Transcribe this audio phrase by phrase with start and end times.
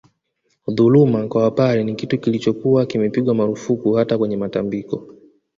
[0.67, 5.07] Dhuluma kwa Wapare ni kitu kilichokuwa kimepigwa marufuku hata kwenye matambiko